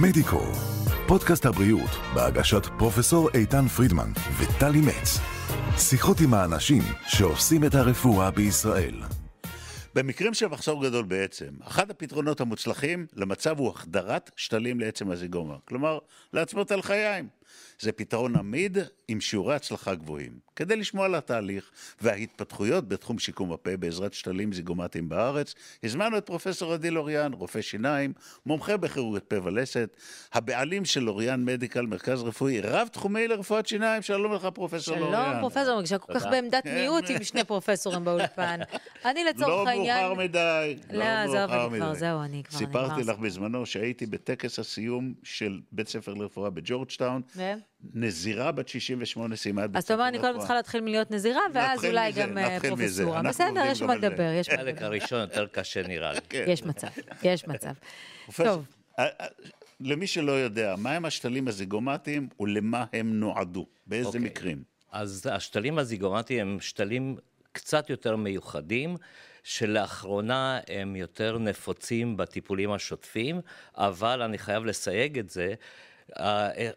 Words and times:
מדיקו, 0.00 0.42
פודקאסט 1.06 1.46
הבריאות 1.46 1.90
בהגשת 2.14 2.66
פרופסור 2.78 3.28
איתן 3.34 3.68
פרידמן 3.68 4.10
וטלי 4.38 4.80
מצ. 4.80 5.18
שיחות 5.78 6.20
עם 6.20 6.34
האנשים 6.34 6.82
שעושים 7.06 7.64
את 7.64 7.74
הרפואה 7.74 8.30
בישראל. 8.30 8.94
במקרים 9.94 10.34
של 10.34 10.46
מחסור 10.46 10.84
גדול 10.84 11.04
בעצם, 11.04 11.48
אחד 11.62 11.90
הפתרונות 11.90 12.40
המוצלחים 12.40 13.06
למצב 13.16 13.58
הוא 13.58 13.70
החדרת 13.70 14.30
שתלים 14.36 14.80
לעצם 14.80 15.10
הזיגומה, 15.10 15.54
כלומר 15.64 15.98
לעצמות 16.32 16.70
לחיים. 16.70 17.28
זה 17.80 17.92
פתרון 17.92 18.36
עמיד 18.36 18.78
עם 19.08 19.20
שיעורי 19.20 19.54
הצלחה 19.54 19.94
גבוהים. 19.94 20.44
כדי 20.56 20.76
לשמוע 20.76 21.04
על 21.04 21.14
התהליך 21.14 21.70
וההתפתחויות 22.00 22.88
בתחום 22.88 23.18
שיקום 23.18 23.52
הפה 23.52 23.76
בעזרת 23.76 24.14
שתלים 24.14 24.52
זיגומטיים 24.52 25.08
בארץ, 25.08 25.54
הזמנו 25.82 26.18
את 26.18 26.26
פרופסור 26.26 26.72
עדי 26.72 26.90
לוריאן, 26.90 27.32
רופא 27.32 27.60
שיניים, 27.60 28.12
מומחה 28.46 28.76
בכירורגית 28.76 29.24
פה 29.24 29.36
ולסת, 29.44 29.96
הבעלים 30.32 30.84
של 30.84 31.00
לוריאן 31.00 31.44
מדיקל, 31.44 31.86
מרכז 31.86 32.22
רפואי 32.22 32.60
רב 32.60 32.88
תחומי 32.88 33.28
לרפואת 33.28 33.66
שיניים. 33.66 34.02
שלום 34.02 34.32
לך 34.32 34.48
פרופסור 34.54 34.94
שלום, 34.96 35.10
לוריאן. 35.12 35.30
שלום 35.30 35.40
פרופסור, 35.40 35.74
מרגישה 35.74 35.98
כל 35.98 36.14
כך 36.14 36.26
בעמדת 36.26 36.64
כן. 36.64 36.74
מיעוט 36.74 37.04
עם 37.10 37.24
שני 37.24 37.44
פרופסורים 37.44 38.04
באולפן. 38.04 38.60
אני 39.04 39.24
לצורך 39.24 39.48
לא 39.48 39.68
העניין... 39.68 40.06
מאוחר 40.06 40.22
מדי. 40.22 40.76
לא, 40.92 41.04
עזוב, 41.04 41.36
מאוחר 41.36 41.66
אני 41.66 41.78
כבר, 41.78 41.88
מדי. 41.90 41.98
זהו, 41.98 42.22
אני 42.22 42.42
כבר 42.44 42.58
סיפרתי. 42.58 43.04
לך 43.04 43.18
בזמנו 43.18 43.66
שהייתי 43.66 44.06
בטקס 44.06 44.58
הסיום 44.58 45.14
של 45.22 45.60
בית 45.72 45.88
ספר 45.88 46.14
לרפואה 46.14 46.50
בג'ורג'טאון. 46.50 47.22
ו? 47.56 47.74
נזירה 47.94 48.52
בת 48.52 48.68
68 48.68 49.36
סיימה 49.36 49.64
את 49.64 49.70
בית 49.70 49.76
אז 49.76 49.84
אתה 49.84 49.94
אומר, 49.94 50.08
אני 50.08 50.18
קודם. 50.18 50.38
צריכה 50.38 50.54
להתחיל 50.54 50.80
מלהיות 50.80 51.10
נזירה, 51.10 51.42
ואז 51.54 51.84
אולי 51.84 52.12
גם 52.12 52.38
אה. 52.38 52.60
פרופסורה. 52.60 53.22
בסדר, 53.22 53.62
יש 53.66 53.82
מה. 53.82 53.94
לדבר, 53.94 54.32
יש 54.40 54.48
מה 54.48 54.54
החלק 54.54 54.74
לדבר. 54.74 54.86
הראשון 54.86 55.20
יותר 55.20 55.46
קשה 55.46 55.82
נראה 55.82 56.12
לי. 56.12 56.20
כן. 56.28 56.44
יש 56.48 56.62
מצב, 56.62 56.88
יש 57.22 57.46
מצב. 57.46 57.72
טוב. 58.36 58.64
אה, 58.98 59.04
אה, 59.20 59.26
למי 59.80 60.06
שלא 60.06 60.32
יודע, 60.32 60.74
מהם 60.78 61.04
השתלים 61.04 61.48
הזיגומטיים 61.48 62.28
ולמה 62.40 62.84
הם 62.92 63.20
נועדו? 63.20 63.66
באיזה 63.86 64.08
אוקיי. 64.08 64.20
מקרים? 64.20 64.62
אז 64.92 65.26
השתלים 65.30 65.78
הזיגומטיים 65.78 66.48
הם 66.48 66.60
שתלים 66.60 67.16
קצת 67.52 67.90
יותר 67.90 68.16
מיוחדים, 68.16 68.96
שלאחרונה 69.42 70.60
הם 70.68 70.96
יותר 70.96 71.38
נפוצים 71.38 72.16
בטיפולים 72.16 72.72
השוטפים, 72.72 73.40
אבל 73.76 74.22
אני 74.22 74.38
חייב 74.38 74.64
לסייג 74.64 75.18
את 75.18 75.30
זה. 75.30 75.54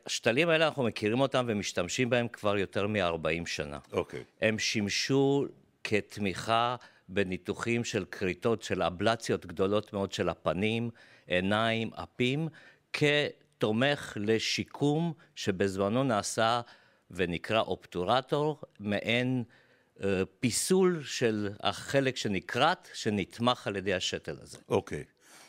השתלים 0.06 0.50
האלה, 0.50 0.68
אנחנו 0.68 0.84
מכירים 0.84 1.20
אותם 1.20 1.46
ומשתמשים 1.48 2.10
בהם 2.10 2.28
כבר 2.28 2.58
יותר 2.58 2.88
מ-40 2.88 3.46
שנה. 3.46 3.80
אוקיי. 3.92 4.24
הם 4.42 4.60
שימשו 4.60 5.46
כתמיכה 5.84 6.76
בניתוחים 7.10 7.84
של 7.84 8.06
כריתות, 8.06 8.64
של 8.64 8.84
אבלציות 8.84 9.46
גדולות 9.46 9.94
מאוד 9.94 10.12
של 10.12 10.30
הפנים, 10.30 10.90
עיניים, 11.28 11.90
אפים, 11.94 12.48
כתומך 12.94 14.18
לשיקום 14.20 15.14
שבזמנו 15.36 16.04
נעשה 16.04 16.62
ונקרא 17.12 17.62
אופטורטור, 17.62 18.62
מעין 18.80 19.44
אה, 20.04 20.22
פיסול 20.40 21.04
של 21.04 21.50
החלק 21.60 22.18
שנכרת, 22.18 22.88
שנתמך 22.94 23.68
על 23.68 23.76
ידי 23.76 23.94
השתל 23.94 24.38
הזה. 24.42 24.58
אוקיי. 24.70 25.04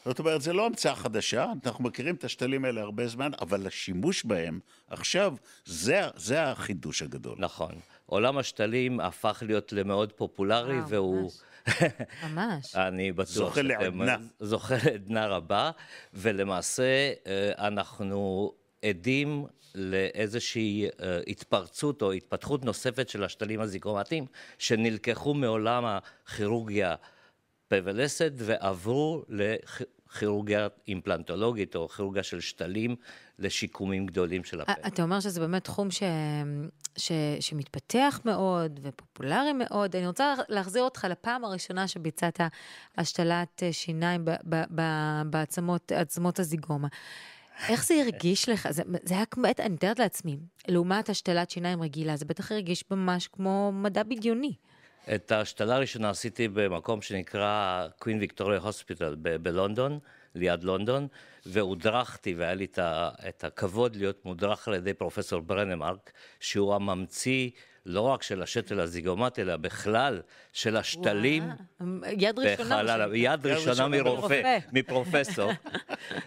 זאת 0.05 0.19
אומרת, 0.19 0.43
זה 0.43 0.53
לא 0.53 0.67
המצאה 0.67 0.95
חדשה, 0.95 1.47
אנחנו 1.67 1.85
מכירים 1.85 2.15
את 2.15 2.25
השתלים 2.25 2.65
האלה 2.65 2.81
הרבה 2.81 3.07
זמן, 3.09 3.31
אבל 3.41 3.67
השימוש 3.67 4.25
בהם 4.25 4.61
עכשיו, 4.89 5.35
זה, 5.65 6.01
זה 6.17 6.43
החידוש 6.43 7.03
הגדול. 7.03 7.37
נכון. 7.39 7.75
עולם 8.07 8.39
השתלים 8.39 9.01
הפך 9.01 9.43
להיות 9.47 9.73
למאוד 9.73 10.13
פופולרי, 10.13 10.79
וואו, 10.79 10.89
והוא... 10.89 11.31
ממש. 11.81 12.33
ממש. 12.33 12.77
אני 12.87 13.13
בטוח 13.13 13.27
זוכה 13.27 13.63
לעדנה. 13.63 14.17
זוכה 14.41 14.75
לעדנה 14.85 15.27
רבה, 15.27 15.71
ולמעשה 16.15 17.13
אה, 17.27 17.67
אנחנו 17.67 18.53
עדים 18.85 19.47
לאיזושהי 19.75 20.87
אה, 20.87 21.21
התפרצות 21.27 22.03
או 22.03 22.13
התפתחות 22.13 22.65
נוספת 22.65 23.09
של 23.09 23.25
השתלים 23.25 23.61
הזיגומטיים, 23.61 24.27
שנלקחו 24.59 25.35
מעולם 25.35 25.85
הכירורגיה 25.85 26.95
פה 27.69 27.77
ולסת 27.85 28.33
ועברו 28.37 29.23
לכירורגיה 29.29 30.69
אימפלנטולוגית 30.89 31.77
או 31.77 31.89
כירורגיה 31.89 32.23
של 32.23 32.41
שתלים 32.41 32.97
לשיקומים 33.39 34.07
גדולים 34.07 34.45
של 34.45 34.61
הפה. 34.61 34.73
אתה 34.87 35.03
אומר 35.03 35.21
שזה 35.21 35.41
באמת 35.41 35.65
תחום 35.65 35.91
ש... 35.91 36.03
ש... 36.97 37.13
שמתפתח 37.41 38.21
מאוד 38.25 38.81
ופופולרי 38.83 39.53
מאוד. 39.53 39.97
אני 39.97 40.07
רוצה 40.07 40.35
להחזיר 40.49 40.83
אותך 40.83 41.07
לפעם 41.11 41.45
הראשונה 41.45 41.89
שביצעת 41.89 42.41
השתלת 42.99 43.63
שיניים 43.73 44.25
ב... 44.25 44.31
ב... 44.31 44.63
ב... 44.75 44.83
בעצמות 45.31 45.93
עצמות 45.93 46.39
הזיגומה. 46.39 46.89
איך 47.69 47.85
זה 47.85 47.95
הרגיש 47.95 48.49
לך? 48.49 48.69
זה, 48.71 48.83
זה 49.03 49.15
היה 49.15 49.27
כמו, 49.27 49.45
אני 49.59 49.75
מתארת 49.75 49.99
לעצמי, 49.99 50.37
לעומת 50.69 51.09
השתלת 51.09 51.51
שיניים 51.51 51.83
רגילה, 51.83 52.17
זה 52.17 52.25
בטח 52.25 52.53
הרגיש 52.53 52.85
ממש 52.91 53.29
כמו 53.29 53.73
מדע 53.75 54.03
בדיוני. 54.03 54.53
את 55.15 55.33
ההשתלה 55.33 55.77
הראשונה 55.77 56.11
עשיתי 56.11 56.49
במקום 56.49 57.03
שנקרא 57.03 57.87
קווין 57.99 58.19
ויקטוריה 58.19 58.59
הוספיטל 58.59 59.15
בלונדון, 59.15 59.99
ליד 60.35 60.63
לונדון, 60.63 61.09
והודרכתי, 61.47 62.35
והיה 62.35 62.55
לי 62.55 62.65
את, 62.65 62.79
ה- 62.79 63.11
את 63.29 63.45
הכבוד 63.45 63.97
להיות 63.97 64.25
מודרך 64.25 64.69
על 64.69 64.75
ידי 64.75 64.95
פרופסור 64.95 65.41
ברנמרק, 65.41 66.13
שהוא 66.41 66.75
הממציא 66.75 67.51
לא 67.89 68.01
רק 68.01 68.23
של 68.23 68.43
השתל 68.43 68.81
הזיגומט, 68.81 69.39
אלא 69.39 69.57
בכלל 69.57 70.21
של 70.53 70.77
השתלים. 70.77 71.43
וואו, 71.81 72.13
יד 72.19 72.39
ראשונה. 72.39 72.83
בחלל. 72.83 73.15
יד 73.15 73.47
ראשונה 73.47 73.71
ראשונה 73.71 73.89
מרופא, 73.89 74.19
מרופא. 74.19 74.59
מפרופסור, 74.73 75.51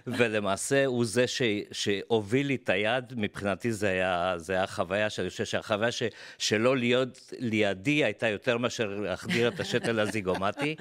ולמעשה 0.07 0.85
הוא 0.85 1.05
זה 1.05 1.27
ש, 1.27 1.41
שהוביל 1.71 2.47
לי 2.47 2.55
את 2.55 2.69
היד, 2.69 3.13
מבחינתי 3.17 3.71
זה 3.71 3.87
היה, 3.89 4.33
זה 4.37 4.53
היה 4.53 4.67
חוויה, 4.67 5.09
שאני 5.09 5.29
חושב 5.29 5.45
שהחוויה 5.45 5.91
ש, 5.91 6.03
שלא 6.37 6.77
להיות 6.77 7.31
לידי 7.39 8.03
הייתה 8.03 8.27
יותר 8.27 8.57
מאשר 8.57 8.87
להחדיר 8.87 9.47
את 9.47 9.59
השתל 9.59 9.99
הזיגומטי. 9.99 10.75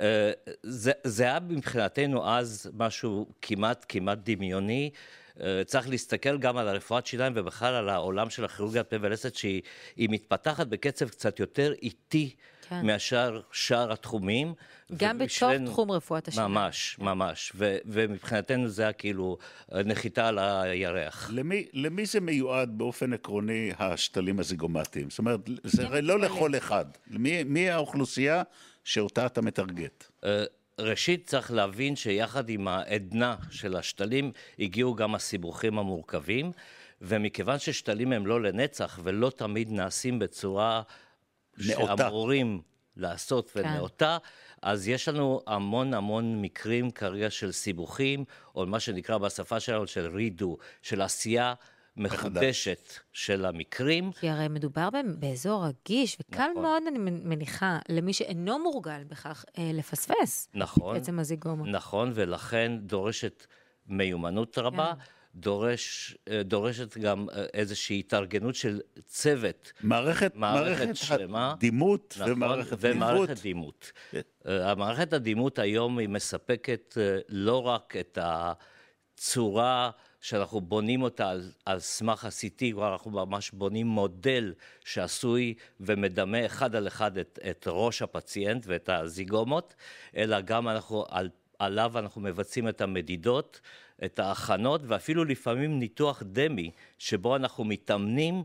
אה, 0.00 0.32
זה, 0.62 0.92
זה 1.04 1.24
היה 1.24 1.38
מבחינתנו 1.48 2.28
אז 2.28 2.70
משהו 2.74 3.26
כמעט 3.42 3.86
כמעט 3.88 4.18
דמיוני. 4.24 4.90
אה, 5.40 5.62
צריך 5.66 5.88
להסתכל 5.88 6.38
גם 6.38 6.56
על 6.56 6.68
הרפואת 6.68 7.06
שיניים 7.06 7.32
ובכלל 7.36 7.74
על 7.74 7.88
העולם 7.88 8.30
של 8.30 8.44
הכירורגיה 8.44 8.84
פה 8.84 8.96
ולסת 9.00 9.34
שהיא 9.34 9.62
היא 9.96 10.08
מתפתחת 10.10 10.66
בקצב 10.66 11.08
קצת 11.08 11.40
יותר 11.40 11.72
איטי 11.82 12.34
כן. 12.68 12.86
מאשר 12.86 13.40
שאר 13.52 13.92
התחומים. 13.92 14.54
גם 14.96 15.18
בתוך 15.18 15.26
ובשבילנו- 15.42 15.70
תחום 15.70 15.90
רפואת 15.90 16.28
השיניים. 16.28 16.50
ממש, 16.50 16.96
ממש. 16.98 17.52
ו- 17.54 17.76
ומבחינתנו 17.84 18.68
זה 18.68 18.82
היה 18.82 18.92
כאילו 18.92 19.38
אה, 19.74 19.82
נחיתה 19.82 20.28
על 20.28 20.38
הירח. 20.38 21.30
למי, 21.32 21.66
למי 21.72 22.06
זה 22.06 22.20
מיועד 22.20 22.78
באופן 22.78 23.12
עקרוני, 23.12 23.70
השתלים 23.78 24.40
הזיגומטיים? 24.40 25.10
זאת 25.10 25.18
אומרת, 25.18 25.40
זה 25.64 25.86
הרי 25.86 26.02
לא 26.02 26.18
לכל 26.20 26.56
אחד. 26.56 26.84
מי, 27.06 27.44
מי 27.44 27.70
האוכלוסייה 27.70 28.42
שאותה 28.84 29.26
אתה 29.26 29.42
מטרגט? 29.42 30.04
ראשית 30.80 31.26
צריך 31.26 31.52
להבין 31.52 31.96
שיחד 31.96 32.48
עם 32.48 32.68
העדנה 32.68 33.36
של 33.50 33.76
השתלים 33.76 34.32
הגיעו 34.58 34.94
גם 34.94 35.14
הסיבוכים 35.14 35.78
המורכבים, 35.78 36.52
ומכיוון 37.00 37.58
ששתלים 37.58 38.12
הם 38.12 38.26
לא 38.26 38.42
לנצח 38.42 38.98
ולא 39.02 39.30
תמיד 39.30 39.70
נעשים 39.70 40.18
בצורה 40.18 40.82
נאותה. 41.58 41.96
שאמורים 41.96 42.60
לעשות 42.96 43.50
כן. 43.50 43.60
ונאותה, 43.60 44.18
אז 44.62 44.88
יש 44.88 45.08
לנו 45.08 45.42
המון 45.46 45.94
המון 45.94 46.42
מקרים 46.42 46.90
כרגע 46.90 47.30
של 47.30 47.52
סיבוכים, 47.52 48.24
או 48.54 48.66
מה 48.66 48.80
שנקרא 48.80 49.18
בשפה 49.18 49.60
שלנו 49.60 49.86
של 49.86 50.16
רידו, 50.16 50.56
של 50.82 51.00
עשייה 51.00 51.54
מחודשת 51.96 52.92
של 53.12 53.44
המקרים. 53.44 54.12
כי 54.12 54.28
הרי 54.28 54.48
מדובר 54.48 54.88
באזור 55.18 55.64
רגיש, 55.66 56.16
וקל 56.20 56.48
נכון. 56.50 56.62
מאוד, 56.62 56.82
אני 56.88 56.98
מניחה, 56.98 57.78
למי 57.88 58.12
שאינו 58.12 58.58
מורגל 58.58 59.04
בכך, 59.04 59.44
אה, 59.58 59.70
לפספס 59.74 60.48
נכון. 60.54 60.96
עצם 60.96 61.18
הזיגומה. 61.18 61.70
נכון, 61.70 62.12
ולכן 62.14 62.78
דורשת 62.80 63.46
מיומנות 63.86 64.58
רבה, 64.58 64.92
כן. 64.96 65.04
דורש, 65.34 66.16
אה, 66.30 66.42
דורשת 66.42 66.98
גם 66.98 67.26
אה, 67.32 67.44
איזושהי 67.54 67.98
התארגנות 67.98 68.54
של 68.54 68.80
צוות. 69.06 69.72
מערכת, 69.80 70.36
מערכת 70.36 70.78
מערכת 70.78 70.96
שלמה. 70.96 71.54
דימות 71.58 72.14
נכון, 72.20 72.32
ומערכת 72.32 72.76
ומערכת 72.80 73.28
ניווט. 73.28 73.42
דימות. 73.42 73.92
כן. 74.10 74.20
אה, 74.46 74.70
המערכת 74.70 75.12
הדימות 75.12 75.58
היום 75.58 75.98
היא 75.98 76.08
מספקת 76.08 76.98
לא 77.28 77.66
רק 77.66 77.96
את 78.00 78.18
הצורה 78.22 79.90
שאנחנו 80.20 80.60
בונים 80.60 81.02
אותה 81.02 81.30
על, 81.30 81.52
על 81.64 81.78
סמך 81.78 82.24
ה-CT, 82.24 82.72
כבר 82.72 82.92
אנחנו 82.92 83.10
ממש 83.10 83.50
בונים 83.50 83.86
מודל 83.86 84.54
שעשוי 84.84 85.54
ומדמה 85.80 86.46
אחד 86.46 86.74
על 86.74 86.86
אחד 86.86 87.18
את, 87.18 87.38
את 87.50 87.64
ראש 87.70 88.02
הפציינט 88.02 88.64
ואת 88.66 88.88
הזיגומות, 88.88 89.74
אלא 90.16 90.40
גם 90.40 90.68
אנחנו, 90.68 91.04
על, 91.08 91.28
עליו 91.58 91.98
אנחנו 91.98 92.20
מבצעים 92.20 92.68
את 92.68 92.80
המדידות, 92.80 93.60
את 94.04 94.18
ההכנות, 94.18 94.80
ואפילו 94.84 95.24
לפעמים 95.24 95.78
ניתוח 95.78 96.22
דמי, 96.26 96.70
שבו 96.98 97.36
אנחנו 97.36 97.64
מתאמנים 97.64 98.42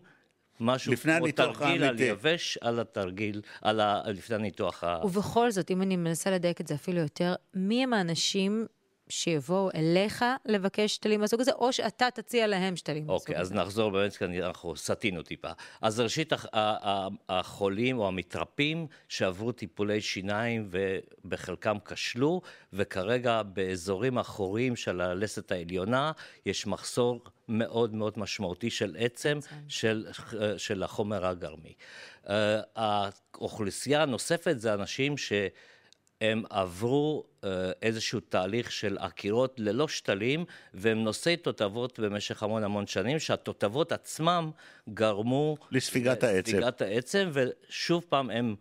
משהו 0.59 0.93
לפני 0.93 1.17
כמו 1.17 1.31
תרגיל 1.31 1.83
על. 1.83 1.99
יבש, 1.99 2.57
על 2.61 2.79
התרגיל, 2.79 3.41
על 3.61 3.79
ה... 3.79 4.01
לפני 4.07 4.35
הניתוח 4.35 4.83
ה... 4.83 4.99
ובכל 5.03 5.51
זאת, 5.51 5.71
אם 5.71 5.81
אני 5.81 5.97
מנסה 5.97 6.31
לדייק 6.31 6.61
את 6.61 6.67
זה 6.67 6.75
אפילו 6.75 6.99
יותר, 6.99 7.35
מי 7.53 7.83
הם 7.83 7.93
האנשים 7.93 8.65
שיבואו 9.09 9.69
אליך 9.75 10.25
לבקש 10.45 10.95
שתלים 10.95 11.19
מהסוג 11.19 11.41
הזה, 11.41 11.51
או 11.51 11.73
שאתה 11.73 12.07
תציע 12.13 12.47
להם 12.47 12.75
שתלים 12.75 13.07
מהסוג 13.07 13.21
אוקיי, 13.21 13.35
הזה? 13.35 13.53
אז 13.53 13.59
נחזור 13.59 13.91
באמת, 13.91 14.17
כי 14.17 14.25
אנחנו 14.25 14.75
סטינו 14.75 15.23
טיפה. 15.23 15.49
אז 15.81 15.99
ראשית, 15.99 16.33
החולים 17.29 17.99
או 17.99 18.07
המתרפים 18.07 18.87
שעברו 19.09 19.51
טיפולי 19.51 20.01
שיניים 20.01 20.69
ובחלקם 20.69 21.77
כשלו, 21.85 22.41
וכרגע 22.73 23.43
באזורים 23.43 24.17
אחוריים 24.17 24.75
של 24.75 25.01
הלסת 25.01 25.51
העליונה 25.51 26.11
יש 26.45 26.67
מחסור 26.67 27.21
מאוד 27.47 27.93
מאוד 27.93 28.19
משמעותי 28.19 28.69
של 28.69 28.95
עצם 28.99 29.39
של, 29.67 30.07
של 30.57 30.83
החומר 30.83 31.25
הגרמי. 31.25 31.73
אה, 32.29 32.61
האוכלוסייה 32.75 34.03
הנוספת 34.03 34.59
זה 34.59 34.73
אנשים 34.73 35.17
ש... 35.17 35.33
הם 36.21 36.43
עברו 36.49 37.23
אה, 37.43 37.71
איזשהו 37.81 38.19
תהליך 38.19 38.71
של 38.71 38.97
עקירות 38.97 39.55
ללא 39.57 39.87
שתלים, 39.87 40.45
והם 40.73 41.03
נושאי 41.03 41.37
תותבות 41.37 41.99
במשך 41.99 42.43
המון 42.43 42.63
המון 42.63 42.87
שנים, 42.87 43.19
שהתותבות 43.19 43.91
עצמם 43.91 44.51
גרמו... 44.89 45.57
לספיגת 45.71 46.23
העצם. 46.23 46.51
לספיגת 46.51 46.81
העצם, 46.81 47.29
ושוב 47.33 48.05
פעם 48.09 48.29
הם 48.29 48.55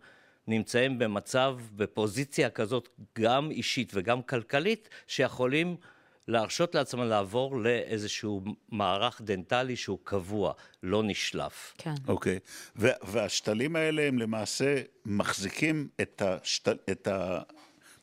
נמצאים 0.47 0.99
במצב, 0.99 1.57
בפוזיציה 1.75 2.49
כזאת, 2.49 2.89
גם 3.19 3.51
אישית 3.51 3.91
וגם 3.95 4.21
כלכלית, 4.21 4.89
שיכולים 5.07 5.75
להרשות 6.27 6.75
לעצמם 6.75 7.03
לעבור 7.03 7.57
לאיזשהו 7.57 8.41
מערך 8.69 9.21
דנטלי 9.21 9.75
שהוא 9.75 9.99
קבוע, 10.03 10.53
לא 10.83 11.03
נשלף. 11.03 11.73
כן. 11.77 11.93
אוקיי. 12.07 12.39
ו- 12.75 12.87
והשתלים 13.03 13.75
האלה 13.75 14.07
הם 14.07 14.19
למעשה 14.19 14.81
מחזיקים 15.05 15.87
את, 16.01 16.21
השת... 16.21 16.67
את 16.67 17.07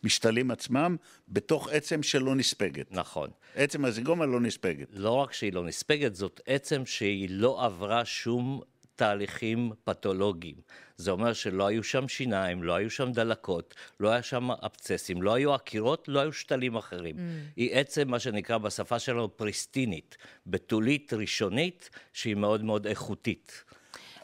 המשתלים 0.05 0.51
עצמם 0.51 0.97
בתוך 1.29 1.69
עצם 1.69 2.03
שלא 2.03 2.35
נספגת. 2.35 2.87
נכון. 2.91 3.31
עצם 3.55 3.85
הזיגומה 3.85 4.27
לא 4.27 4.41
נספגת. 4.41 4.89
לא 4.93 5.11
רק 5.11 5.33
שהיא 5.33 5.53
לא 5.53 5.65
נספגת, 5.65 6.15
זאת 6.15 6.41
עצם 6.47 6.87
שהיא 6.87 7.29
לא 7.31 7.65
עברה 7.65 8.05
שום 8.05 8.61
תהליכים 8.97 9.73
פתולוגיים. 9.85 10.57
זה 10.97 11.11
אומר 11.11 11.33
שלא 11.33 11.67
היו 11.67 11.85
שם 11.85 12.09
שיניים, 12.09 12.63
לא 12.63 12.75
היו 12.75 12.91
שם 12.91 13.13
דלקות, 13.13 13.75
לא 14.01 14.11
היה 14.11 14.23
שם 14.23 14.51
אבצסים, 14.51 15.23
לא 15.23 15.35
היו 15.35 15.55
עקירות, 15.55 16.09
לא 16.09 16.21
היו 16.21 16.33
שתלים 16.33 16.77
אחרים. 16.77 17.17
Mm. 17.17 17.21
היא 17.57 17.71
עצם, 17.73 18.09
מה 18.09 18.19
שנקרא 18.19 18.59
בשפה 18.59 18.99
שלנו 18.99 19.37
פריסטינית, 19.37 20.17
בתולית 20.47 21.13
ראשונית, 21.13 21.91
שהיא 22.13 22.35
מאוד 22.35 22.65
מאוד 22.65 22.87
איכותית. 22.87 23.65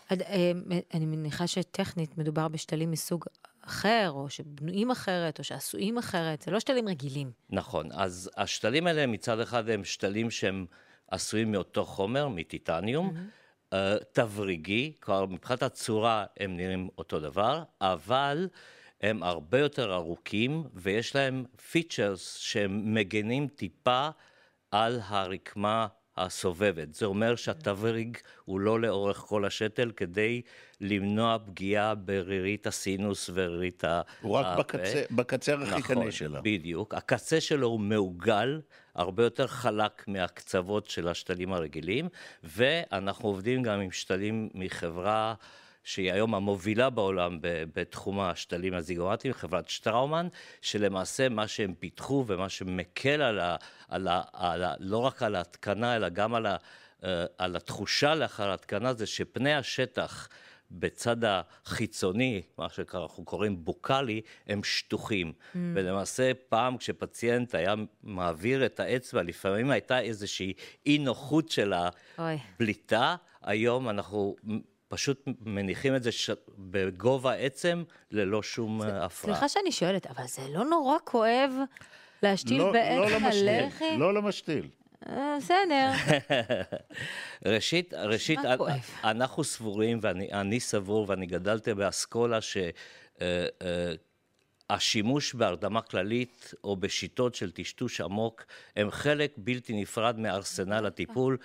עד, 0.08 0.22
אה, 0.22 0.52
אני 0.94 1.06
מניחה 1.06 1.46
שטכנית 1.46 2.18
מדובר 2.18 2.48
בשתלים 2.48 2.90
מסוג 2.90 3.24
אחר, 3.60 4.10
או 4.10 4.30
שבנויים 4.30 4.90
אחרת, 4.90 5.38
או 5.38 5.44
שעשויים 5.44 5.98
אחרת, 5.98 6.42
זה 6.42 6.50
לא 6.50 6.60
שתלים 6.60 6.88
רגילים. 6.88 7.30
נכון, 7.50 7.88
אז 7.92 8.30
השתלים 8.36 8.86
האלה 8.86 9.06
מצד 9.06 9.40
אחד 9.40 9.70
הם 9.70 9.84
שתלים 9.84 10.30
שהם 10.30 10.66
עשויים 11.10 11.52
מאותו 11.52 11.84
חומר, 11.84 12.28
מטיטניום, 12.28 13.10
mm-hmm. 13.10 13.37
Uh, 13.74 13.76
תבריגי, 14.12 14.92
כלומר 15.00 15.26
מבחינת 15.26 15.62
הצורה 15.62 16.24
הם 16.40 16.56
נראים 16.56 16.88
אותו 16.98 17.20
דבר, 17.20 17.62
אבל 17.80 18.48
הם 19.00 19.22
הרבה 19.22 19.58
יותר 19.58 19.94
ארוכים 19.94 20.64
ויש 20.74 21.14
להם 21.16 21.44
features 21.70 22.36
שהם 22.36 22.94
מגנים 22.94 23.48
טיפה 23.48 24.08
על 24.70 25.00
הרקמה 25.04 25.86
הסובבת. 26.18 26.94
זה 26.94 27.06
אומר 27.06 27.36
שהתבריג 27.36 28.16
הוא 28.44 28.60
לא 28.60 28.80
לאורך 28.80 29.16
כל 29.16 29.44
השתל 29.44 29.90
כדי 29.96 30.42
למנוע 30.80 31.36
פגיעה 31.46 31.94
ברירית 31.94 32.66
הסינוס 32.66 33.30
ורירית 33.34 33.84
ה... 33.84 34.00
הוא 34.20 34.34
רק 34.34 34.46
הפה. 34.46 34.62
בקצה, 34.62 35.02
בקצה 35.10 35.52
הרחיקני 35.52 35.96
נכון, 35.96 36.10
שלה. 36.10 36.40
בדיוק. 36.40 36.94
הקצה 36.94 37.40
שלו 37.40 37.66
הוא 37.66 37.80
מעוגל, 37.80 38.60
הרבה 38.94 39.22
יותר 39.24 39.46
חלק 39.46 40.04
מהקצוות 40.08 40.86
של 40.86 41.08
השתלים 41.08 41.52
הרגילים, 41.52 42.08
ואנחנו 42.44 43.28
עובדים 43.28 43.62
גם 43.62 43.80
עם 43.80 43.90
שתלים 43.90 44.48
מחברה 44.54 45.34
שהיא 45.88 46.12
היום 46.12 46.34
המובילה 46.34 46.90
בעולם 46.90 47.38
בתחום 47.74 48.20
השתלים 48.20 48.74
הזיגומטיים, 48.74 49.34
חברת 49.34 49.68
שטראומן, 49.68 50.28
שלמעשה 50.62 51.28
מה 51.28 51.48
שהם 51.48 51.74
פיתחו 51.74 52.24
ומה 52.26 52.48
שמקל 52.48 53.22
על 53.22 53.40
ה, 53.40 53.56
על 53.88 54.08
ה, 54.08 54.22
על 54.32 54.64
ה, 54.64 54.74
לא 54.78 54.98
רק 54.98 55.22
על 55.22 55.34
ההתקנה, 55.34 55.96
אלא 55.96 56.08
גם 56.08 56.34
על, 56.34 56.46
ה, 56.46 56.56
אה, 57.04 57.24
על 57.38 57.56
התחושה 57.56 58.14
לאחר 58.14 58.50
ההתקנה, 58.50 58.94
זה 58.94 59.06
שפני 59.06 59.54
השטח 59.54 60.28
בצד 60.70 61.16
החיצוני, 61.24 62.42
מה 62.58 62.68
שאנחנו 62.68 63.24
קוראים 63.24 63.64
בוקאלי, 63.64 64.20
הם 64.46 64.64
שטוחים. 64.64 65.32
Mm. 65.32 65.56
ולמעשה, 65.74 66.32
פעם 66.48 66.76
כשפציינט 66.76 67.54
היה 67.54 67.74
מעביר 68.02 68.66
את 68.66 68.80
האצבע, 68.80 69.22
לפעמים 69.22 69.70
הייתה 69.70 70.00
איזושהי 70.00 70.52
אי 70.86 70.98
נוחות 70.98 71.48
של. 71.48 71.72
הבליטה, 72.18 73.16
היום 73.42 73.88
אנחנו 73.88 74.36
פשוט 74.88 75.22
מניחים 75.40 75.96
את 75.96 76.02
זה 76.02 76.12
ש... 76.12 76.30
בגובה 76.58 77.32
עצם, 77.32 77.82
ללא 78.10 78.42
שום 78.42 78.82
אה, 78.82 78.86
הפרעה. 78.88 79.08
סליחה 79.08 79.48
שאני 79.48 79.72
שואלת, 79.72 80.06
אבל 80.06 80.24
זה 80.26 80.42
לא 80.54 80.64
נורא 80.64 80.96
כואב 81.04 81.50
להשתיל 82.22 82.58
לא, 82.58 82.66
לא 82.66 82.72
בעץ 82.72 83.10
למשתיל, 83.10 83.48
הלחי? 83.48 83.96
לא 83.98 84.14
למשתיל. 84.14 84.68
אה, 85.08 85.36
בסדר. 85.38 85.90
ראשית, 87.54 87.94
ראשית. 87.94 88.38
אנחנו 89.04 89.44
סבורים, 89.44 89.98
ואני 90.02 90.32
אני 90.32 90.60
סבור, 90.60 91.06
ואני 91.08 91.26
גדלתי 91.26 91.74
באסכולה, 91.74 92.38
שהשימוש 94.70 95.34
בהרדמה 95.34 95.82
כללית 95.82 96.54
או 96.64 96.76
בשיטות 96.76 97.34
של 97.34 97.50
טשטוש 97.50 98.00
עמוק 98.00 98.44
הם 98.76 98.90
חלק 98.90 99.34
בלתי 99.36 99.72
נפרד 99.72 100.18
מארסנל 100.18 100.86
הטיפול. 100.86 101.38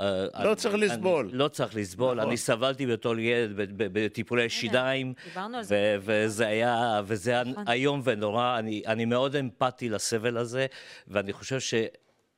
אה, 0.00 0.44
לא 0.44 0.54
צריך 0.54 0.74
לסבול. 0.74 1.30
לא 1.32 1.48
צריך 1.48 1.76
לסבול. 1.76 2.16
נכון. 2.16 2.28
אני 2.28 2.36
סבלתי 2.36 2.86
בתור 2.86 3.18
ילד 3.18 3.52
בטיפולי 3.76 4.48
שיניים. 4.48 5.12
וזה 6.00 6.46
היה, 6.46 7.00
וזה 7.04 7.30
היה 7.30 7.44
נכון. 7.44 7.64
איום 7.68 8.00
ונורא. 8.04 8.58
אני, 8.58 8.82
אני 8.86 9.04
מאוד 9.04 9.36
אמפתי 9.36 9.88
לסבל 9.88 10.36
הזה, 10.36 10.66
ואני 11.08 11.32
חושב 11.32 11.60
ש... 11.60 11.74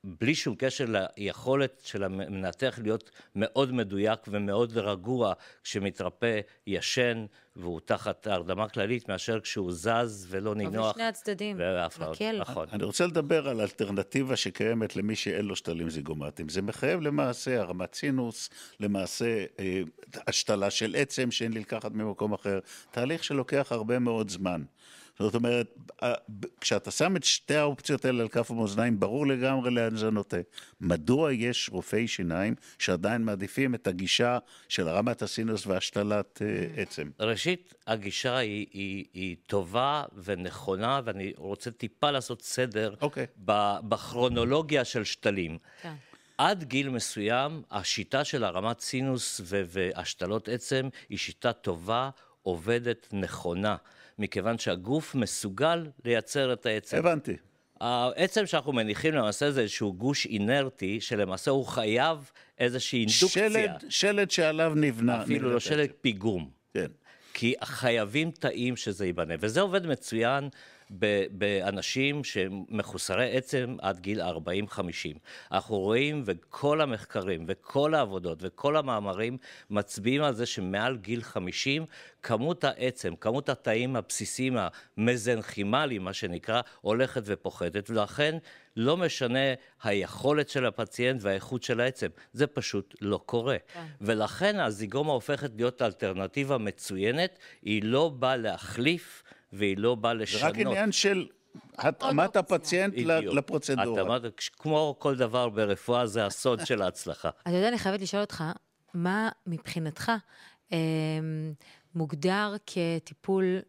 בלי 0.03 0.35
שום 0.35 0.55
קשר 0.57 0.85
ליכולת 1.17 1.81
של 1.83 2.03
המנתח 2.03 2.79
להיות 2.83 3.11
מאוד 3.35 3.71
מדויק 3.71 4.19
ומאוד 4.27 4.77
רגוע 4.77 5.33
כשמתרפא 5.63 6.39
ישן 6.67 7.25
והוא 7.55 7.79
תחת 7.85 8.27
הרדמה 8.27 8.69
כללית, 8.69 9.09
מאשר 9.09 9.39
כשהוא 9.39 9.71
זז 9.71 10.27
ולא 10.29 10.49
טוב 10.49 10.57
נינוח. 10.57 10.89
לשני 10.89 11.03
הצדדים. 11.03 11.55
והפרעות. 11.59 12.15
מקל. 12.15 12.37
נכון. 12.39 12.67
אני 12.73 12.83
רוצה 12.83 13.05
לדבר 13.07 13.49
על 13.49 13.61
אלטרנטיבה 13.61 14.35
שקיימת 14.35 14.95
למי 14.95 15.15
שאין 15.15 15.45
לו 15.45 15.55
שתלים 15.55 15.89
זיגומטיים. 15.89 16.49
זה 16.49 16.61
מחייב 16.61 17.01
למעשה 17.01 17.59
הרמת 17.59 17.95
סינוס, 17.95 18.49
למעשה 18.79 19.45
אה, 19.59 19.81
השתלה 20.27 20.69
של 20.69 20.95
עצם 20.97 21.31
שאין 21.31 21.53
נלקחת 21.53 21.91
ממקום 21.91 22.33
אחר, 22.33 22.59
תהליך 22.91 23.23
שלוקח 23.23 23.71
הרבה 23.71 23.99
מאוד 23.99 24.29
זמן. 24.29 24.63
זאת 25.21 25.35
אומרת, 25.35 25.75
אה, 26.03 26.13
כשאתה 26.61 26.91
שם 26.91 27.15
את 27.15 27.23
שתי 27.23 27.55
האופציות 27.55 28.05
האלה 28.05 28.21
על 28.23 28.29
כף 28.29 28.51
המאזניים, 28.51 28.99
ברור 28.99 29.27
לגמרי 29.27 29.71
לאן 29.71 29.95
זה 29.95 30.09
נוטה. 30.09 30.37
מדוע 30.81 31.33
יש 31.33 31.69
רופאי 31.73 32.07
שיניים 32.07 32.55
שעדיין 32.79 33.21
מעדיפים 33.21 33.75
את 33.75 33.87
הגישה 33.87 34.37
של 34.69 34.87
הרמת 34.87 35.21
הסינוס 35.21 35.67
והשתלת 35.67 36.41
אה, 36.41 36.81
עצם? 36.81 37.09
ראשית, 37.19 37.73
הגישה 37.87 38.37
היא, 38.37 38.67
היא, 38.73 39.05
היא 39.13 39.35
טובה 39.47 40.03
ונכונה, 40.23 41.01
ואני 41.03 41.33
רוצה 41.37 41.71
טיפה 41.71 42.11
לעשות 42.11 42.41
סדר 42.41 42.95
אוקיי. 43.01 43.25
ב- 43.45 43.79
בכרונולוגיה 43.89 44.85
של 44.85 45.03
שתלים. 45.03 45.57
כן. 45.81 45.93
עד 46.37 46.63
גיל 46.63 46.89
מסוים, 46.89 47.61
השיטה 47.71 48.23
של 48.23 48.43
הרמת 48.43 48.79
סינוס 48.79 49.41
והשתלות 49.45 50.49
עצם 50.49 50.89
היא 51.09 51.17
שיטה 51.17 51.53
טובה, 51.53 52.09
עובדת, 52.43 53.07
נכונה, 53.11 53.75
מכיוון 54.21 54.57
שהגוף 54.57 55.15
מסוגל 55.15 55.87
לייצר 56.05 56.53
את 56.53 56.65
העצם. 56.65 56.97
הבנתי. 56.97 57.37
העצם 57.79 58.45
שאנחנו 58.45 58.73
מניחים 58.73 59.13
למעשה 59.13 59.51
זה 59.51 59.61
איזשהו 59.61 59.93
גוש 59.93 60.25
אינרטי, 60.25 61.01
שלמעשה 61.01 61.51
הוא 61.51 61.65
חייב 61.65 62.31
איזושהי 62.59 62.99
אינדוקציה. 62.99 63.49
שלד, 63.49 63.85
שלד 63.89 64.31
שעליו 64.31 64.73
נבנה. 64.75 65.23
אפילו 65.23 65.53
לא 65.53 65.59
שלד. 65.59 65.89
פיגום. 66.01 66.49
כן. 66.73 66.87
כי 67.33 67.55
חייבים 67.63 68.31
תאים 68.31 68.75
שזה 68.75 69.05
ייבנה, 69.05 69.33
וזה 69.39 69.61
עובד 69.61 69.87
מצוין 69.87 70.49
באנשים 71.31 72.23
שהם 72.23 72.63
מחוסרי 72.69 73.37
עצם 73.37 73.75
עד 73.81 73.99
גיל 73.99 74.21
40-50. 74.21 74.25
אנחנו 75.51 75.79
רואים, 75.79 76.23
וכל 76.25 76.81
המחקרים, 76.81 77.45
וכל 77.47 77.93
העבודות, 77.93 78.37
וכל 78.41 78.75
המאמרים 78.75 79.37
מצביעים 79.69 80.23
על 80.23 80.33
זה 80.33 80.45
שמעל 80.45 80.97
גיל 80.97 81.23
50, 81.23 81.85
כמות 82.23 82.63
העצם, 82.63 83.15
כמות 83.15 83.49
התאים 83.49 83.95
הבסיסיים, 83.95 84.57
המזנכימליים, 84.97 86.03
מה 86.03 86.13
שנקרא, 86.13 86.61
הולכת 86.81 87.21
ופוחתת, 87.25 87.89
ולכן 87.89 88.37
לא 88.75 88.97
משנה 88.97 89.53
היכולת 89.83 90.49
של 90.49 90.65
הפציינט 90.65 91.23
והאיכות 91.23 91.63
של 91.63 91.79
העצם, 91.79 92.07
זה 92.33 92.47
פשוט 92.47 92.95
לא 93.01 93.19
קורה. 93.25 93.57
כן. 93.73 93.85
ולכן 94.01 94.59
הזיגומה 94.59 95.11
הופכת 95.11 95.51
להיות 95.55 95.81
אלטרנטיבה 95.81 96.57
מצוינת, 96.57 97.39
היא 97.61 97.83
לא 97.83 98.09
באה 98.09 98.37
להחליף 98.37 99.23
והיא 99.53 99.77
לא 99.77 99.95
באה 99.95 100.13
זה 100.15 100.21
לשנות. 100.21 100.43
רק 100.43 100.59
עניין 100.59 100.91
של 100.91 101.27
התאמת 101.77 102.35
הפציינט 102.35 102.93
ל- 102.97 103.17
בדיוק. 103.17 103.33
לפרוצדורה. 103.35 104.17
התאמת- 104.17 104.33
כמו 104.59 104.95
כל 104.99 105.15
דבר 105.15 105.49
ברפואה, 105.49 106.07
זה 106.07 106.25
הסוד 106.25 106.65
של 106.65 106.81
ההצלחה. 106.81 107.29
אתה 107.41 107.49
יודע, 107.49 107.67
אני 107.67 107.77
חייבת 107.77 108.01
לשאול 108.01 108.21
אותך, 108.21 108.43
מה 108.93 109.29
מבחינתך 109.47 110.11
אה, 110.73 110.77
מוגדר 111.95 112.55
כטיפול 112.65 113.59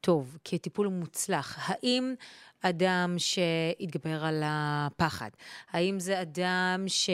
טוב, 0.00 0.38
כטיפול 0.44 0.88
מוצלח? 0.88 1.58
האם 1.62 2.14
אדם 2.60 3.14
שהתגבר 3.18 4.24
על 4.24 4.42
הפחד, 4.44 5.30
האם 5.70 6.00
זה 6.00 6.22
אדם 6.22 6.84
ש... 6.86 7.10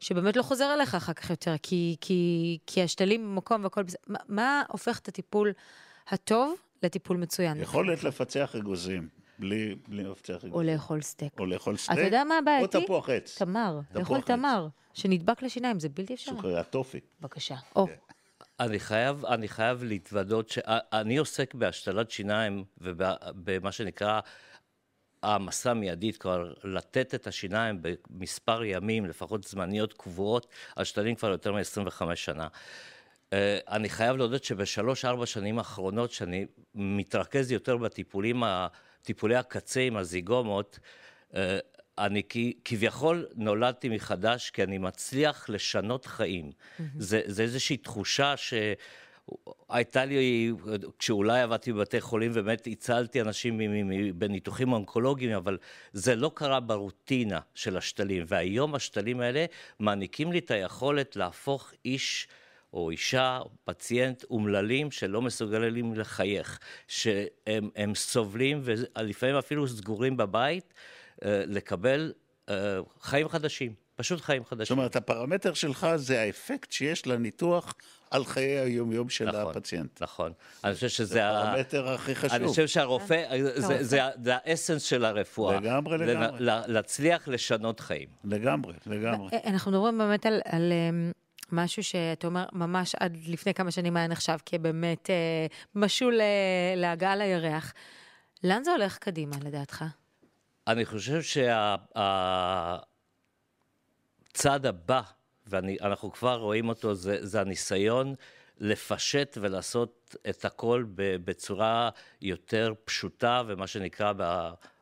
שבאמת 0.00 0.36
לא 0.36 0.42
חוזר 0.42 0.74
אליך 0.74 0.94
אחר 0.94 1.12
כך 1.12 1.30
יותר, 1.30 1.54
כי, 1.62 1.96
כי, 2.00 2.58
כי 2.66 2.82
השתלים 2.82 3.22
במקום 3.30 3.64
והכל 3.64 3.82
בסדר, 3.82 3.98
מה, 4.06 4.18
מה 4.28 4.62
הופך 4.68 4.98
את 4.98 5.08
הטיפול 5.08 5.52
הטוב 6.08 6.54
לטיפול 6.82 7.16
מצוין? 7.16 7.60
יכולת 7.60 8.04
לפצח 8.04 8.54
אגוזים, 8.56 9.08
בלי 9.38 9.76
בלי 9.88 10.04
לפצח 10.04 10.44
או 10.44 10.48
אגוזים. 10.48 10.66
לאכול 10.66 11.02
סטייק. 11.02 11.40
או 11.40 11.46
לאכול 11.46 11.76
סטייק. 11.76 11.98
אתה 11.98 12.06
יודע 12.06 12.24
מה 12.24 12.38
הבעייתי? 12.38 12.76
או 12.76 12.82
תפוח 12.82 13.10
עץ. 13.10 13.38
תמר, 13.38 13.80
תפוח 13.88 13.96
לאכול 13.96 14.18
עץ. 14.18 14.24
תמר, 14.24 14.68
שנדבק 14.94 15.42
לשיניים, 15.42 15.80
זה 15.80 15.88
בלתי 15.88 16.14
אפשרי. 16.14 16.34
סוכריית 16.34 16.58
טופי. 16.58 17.00
בבקשה. 17.20 17.56
או, 17.76 17.86
אני 18.60 18.80
חייב, 18.80 19.24
אני 19.24 19.48
חייב 19.48 19.84
להתוודות 19.84 20.48
שאני 20.48 21.16
עוסק 21.16 21.54
בהשתלת 21.54 22.10
שיניים 22.10 22.64
ובמה 22.78 23.72
שנקרא 23.72 24.20
העמסה 25.22 25.74
מיידית, 25.74 26.16
כבר 26.16 26.52
לתת 26.64 27.14
את 27.14 27.26
השיניים 27.26 27.82
במספר 27.82 28.64
ימים, 28.64 29.06
לפחות 29.06 29.44
זמניות 29.44 29.92
קבועות, 29.92 30.46
השתלים 30.76 31.14
כבר 31.14 31.28
יותר 31.28 31.52
מ-25 31.52 32.14
שנה. 32.14 32.48
אה, 33.32 33.58
אני 33.68 33.88
חייב 33.88 34.16
להודות 34.16 34.44
שבשלוש-ארבע 34.44 35.26
שנים 35.26 35.58
האחרונות, 35.58 36.12
שאני 36.12 36.46
מתרכז 36.74 37.52
יותר 37.52 37.76
בטיפולים, 37.76 38.42
טיפולי 39.02 39.36
הקצה 39.36 39.80
עם 39.80 39.96
הזיגומות, 39.96 40.78
אה, 41.34 41.58
אני 41.98 42.22
כביכול 42.64 43.26
נולדתי 43.34 43.88
מחדש, 43.88 44.50
כי 44.50 44.62
אני 44.62 44.78
מצליח 44.78 45.48
לשנות 45.48 46.06
חיים. 46.06 46.50
זה, 46.98 47.20
זה 47.26 47.42
איזושהי 47.42 47.76
תחושה 47.76 48.36
ש... 48.36 48.54
הייתה 49.68 50.04
לי, 50.04 50.52
כשאולי 50.98 51.40
עבדתי 51.40 51.72
בבתי 51.72 52.00
חולים, 52.00 52.32
באמת 52.32 52.68
הצלתי 52.70 53.20
אנשים 53.20 53.60
בניתוחים 54.14 54.72
אונקולוגיים, 54.72 55.32
אבל 55.32 55.58
זה 55.92 56.16
לא 56.16 56.30
קרה 56.34 56.60
ברוטינה 56.60 57.40
של 57.54 57.76
השתלים. 57.76 58.24
והיום 58.26 58.74
השתלים 58.74 59.20
האלה 59.20 59.44
מעניקים 59.78 60.32
לי 60.32 60.38
את 60.38 60.50
היכולת 60.50 61.16
להפוך 61.16 61.72
איש 61.84 62.28
או 62.72 62.90
אישה, 62.90 63.38
או 63.40 63.50
פציינט 63.64 64.24
אומללים 64.30 64.90
שלא 64.90 65.22
מסוגלים 65.22 65.94
לחייך, 65.94 66.58
שהם 66.88 67.70
הם 67.76 67.94
סובלים 67.94 68.60
ולפעמים 68.64 69.36
אפילו 69.36 69.68
סגורים 69.68 70.16
בבית, 70.16 70.74
אה, 71.24 71.42
לקבל 71.46 72.12
אה, 72.48 72.54
חיים 73.00 73.28
חדשים, 73.28 73.72
פשוט 73.96 74.20
חיים 74.20 74.42
זאת 74.42 74.48
חדשים. 74.50 74.78
אומרת, 74.78 74.96
הפרמטר 74.96 75.54
שלך 75.54 75.86
זה 75.96 76.20
האפקט 76.20 76.72
שיש 76.72 77.06
לניתוח 77.06 77.74
על 78.10 78.24
חיי 78.24 78.58
היומיום 78.58 79.08
של 79.08 79.24
נכון, 79.28 79.40
הפציינט. 79.56 80.02
נכון. 80.02 80.32
אני 80.64 80.74
חושב 80.74 80.88
שזה 80.88 81.04
זה 81.14 81.26
ה... 81.26 81.42
הפרמטר 81.52 81.88
הכי 81.88 82.14
חשוב. 82.14 82.32
אני 82.34 82.46
חושב 82.48 82.66
שהרופא, 82.66 83.24
זה- 83.56 83.84
זה 83.84 84.04
ה- 84.04 84.10
זה 84.24 84.32
האסנס 84.36 84.82
של 84.82 85.04
הרפואה. 85.04 85.60
לגמרי, 85.60 85.98
לגמרי. 85.98 86.40
לה- 86.40 86.62
להצליח 86.66 87.28
לשנות 87.28 87.80
חיים. 87.80 88.08
לגמרי, 88.24 88.74
לגמרי. 88.86 89.28
אה, 89.32 89.38
אנחנו 89.50 89.70
מדברים 89.70 89.98
באמת 89.98 90.26
על, 90.26 90.40
על 90.44 90.72
אמ, 90.72 91.12
משהו 91.52 91.84
שאתה 91.84 92.26
אומר, 92.26 92.44
ממש 92.52 92.94
עד 92.94 93.16
לפני 93.26 93.54
כמה 93.54 93.70
שנים 93.70 93.96
היה 93.96 94.06
נחשב 94.06 94.36
כבאמת 94.46 95.10
אה, 95.10 95.46
משול 95.74 96.20
אה, 96.20 96.74
להגעה 96.76 97.16
לירח. 97.16 97.72
לאן 98.44 98.64
זה 98.64 98.70
הולך 98.70 98.98
קדימה, 98.98 99.36
לדעתך? 99.42 99.84
אני 100.66 100.84
חושב 100.84 101.22
שהצעד 104.32 104.66
הבא, 104.66 105.02
ואנחנו 105.46 106.12
כבר 106.12 106.36
רואים 106.36 106.68
אותו, 106.68 106.94
זה, 106.94 107.26
זה 107.26 107.40
הניסיון 107.40 108.14
לפשט 108.58 109.38
ולעשות 109.40 110.16
את 110.28 110.44
הכל 110.44 110.84
בצורה 110.96 111.90
יותר 112.22 112.72
פשוטה, 112.84 113.42
ומה 113.46 113.66
שנקרא 113.66 114.12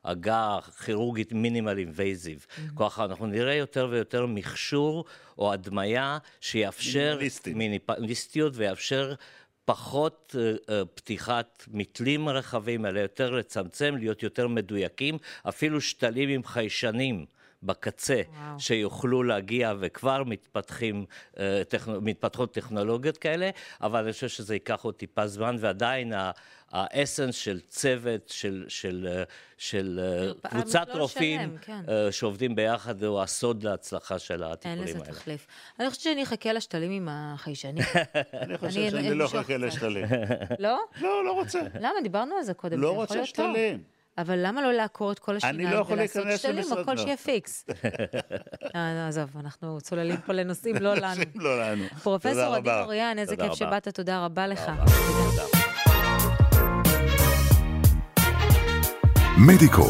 בעגה 0.07 0.57
הכירורגית 0.57 1.33
מינימל 1.33 1.77
אינבייזיב. 1.77 2.45
ככה 2.79 3.05
אנחנו 3.05 3.25
נראה 3.25 3.53
יותר 3.53 3.87
ויותר 3.91 4.25
מכשור 4.25 5.05
או 5.37 5.53
הדמיה 5.53 6.17
שיאפשר... 6.41 6.99
מינימליסטית. 6.99 7.55
מינימליסטיות 7.55 8.53
ויאפשר 8.55 9.13
פחות 9.65 10.35
אה, 10.69 10.85
פתיחת 10.85 11.63
מתלים 11.71 12.29
רחבים, 12.29 12.85
אלא 12.85 12.99
יותר 12.99 13.31
לצמצם, 13.31 13.95
להיות 13.97 14.23
יותר 14.23 14.47
מדויקים, 14.47 15.17
אפילו 15.49 15.81
שתלים 15.81 16.29
עם 16.29 16.43
חיישנים. 16.43 17.25
בקצה, 17.63 18.21
וואו. 18.41 18.59
שיוכלו 18.59 19.23
להגיע 19.23 19.73
וכבר 19.79 20.23
מתפתחים, 20.25 21.05
אה, 21.39 21.61
טכנו, 21.67 22.01
מתפתחות 22.01 22.53
טכנולוגיות 22.53 23.17
כאלה, 23.17 23.49
אבל 23.81 24.03
אני 24.03 24.11
חושב 24.13 24.27
שזה 24.27 24.55
ייקח 24.55 24.81
עוד 24.83 24.95
טיפה 24.95 25.27
זמן, 25.27 25.55
ועדיין 25.59 26.13
ה- 26.13 26.31
האסנס 26.71 27.35
של 27.35 27.59
צוות, 27.59 28.29
של, 28.29 28.65
של, 28.67 29.07
אה, 29.11 29.23
של 29.57 29.99
אה, 30.43 30.49
קבוצת 30.49 30.81
מכלול 30.87 31.01
רופאים 31.01 31.39
שלם, 31.41 31.57
כן. 31.57 31.81
שעובדים 32.11 32.55
ביחד, 32.55 33.03
הוא 33.03 33.21
הסוד 33.21 33.63
להצלחה 33.63 34.19
של 34.19 34.43
אין 34.43 34.51
הטיפולים 34.51 34.83
לזה 34.83 34.97
האלה. 34.99 35.05
תחליף. 35.13 35.47
אני 35.79 35.89
חושבת 35.89 36.03
שאני 36.03 36.23
אחכה 36.23 36.53
לשתלים 36.53 36.91
עם 36.91 37.07
החיישנים. 37.11 37.83
אני 38.41 38.57
חושב 38.57 38.79
אני 38.79 38.91
שאני 38.91 39.13
לא 39.13 39.25
אחכה. 39.25 39.57
לשתלים. 39.57 40.05
לא? 40.59 40.79
לא, 41.01 41.25
לא 41.25 41.31
רוצה. 41.31 41.59
למה? 41.79 41.93
דיברנו 42.03 42.35
על 42.35 42.43
זה 42.43 42.53
קודם. 42.53 42.81
לא 42.81 42.95
רוצה. 42.95 43.25
שתלים. 43.25 43.96
אבל 44.17 44.39
למה 44.41 44.61
לא 44.61 44.73
לעקור 44.73 45.11
את 45.11 45.19
כל 45.19 45.35
השיניים 45.35 45.69
לא 45.69 45.85
ולעשות 45.89 46.23
שתלים, 46.37 46.65
הכל 46.81 46.93
לא. 46.93 46.97
שיהיה 46.97 47.17
פיקס. 47.17 47.65
אה, 48.75 49.07
עזוב, 49.07 49.29
אנחנו 49.39 49.77
צוללים 49.81 50.17
פה 50.25 50.33
לנושאים 50.33 50.75
לא 50.75 50.95
לנו. 50.95 51.21
לא 51.35 51.61
לנו. 51.61 51.83
פרופסור 52.03 52.55
עדי. 52.55 52.69
אוריאן, 52.83 53.19
איזה 53.19 53.35
כיף. 53.35 53.53
שבאת, 53.53 53.87
תודה 53.87 54.25
רבה 54.25 54.47
לך. 54.47 54.71
מדיקו, 59.47 59.87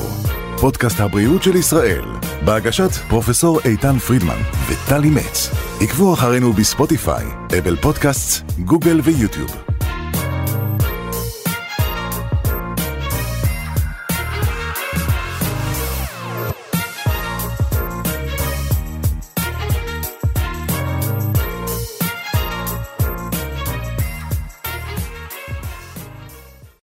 פודקאסט 0.62 1.00
הבריאות 1.00 1.44
של 1.44 1.56
ישראל, 1.56 2.06
בהגשת 2.46 2.92
פרופסור 3.10 3.60
איתן 3.66 3.98
פרידמן 3.98 4.40
וטלי 4.68 5.10
מצ. 5.10 5.50
עקבו 5.82 6.14
אחרינו 6.14 6.54
בספוטיפיי, 6.54 7.26
אפל 7.60 7.76
פודקאסט, 7.76 8.52
גוגל 8.66 9.00
ויוטיוב. 9.04 9.67